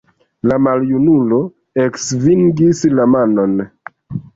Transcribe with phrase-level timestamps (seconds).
[0.51, 1.39] La maljunulo
[1.85, 3.59] eksvingis la manon.